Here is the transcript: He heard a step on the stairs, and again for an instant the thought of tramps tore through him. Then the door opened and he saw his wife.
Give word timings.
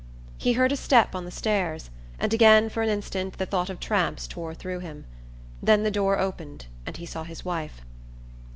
He 0.39 0.53
heard 0.53 0.71
a 0.71 0.75
step 0.75 1.13
on 1.13 1.25
the 1.25 1.29
stairs, 1.29 1.91
and 2.17 2.33
again 2.33 2.69
for 2.69 2.81
an 2.81 2.89
instant 2.89 3.37
the 3.37 3.45
thought 3.45 3.69
of 3.69 3.79
tramps 3.79 4.25
tore 4.27 4.55
through 4.55 4.79
him. 4.79 5.05
Then 5.61 5.83
the 5.83 5.91
door 5.91 6.17
opened 6.17 6.65
and 6.87 6.97
he 6.97 7.05
saw 7.05 7.23
his 7.23 7.45
wife. 7.45 7.81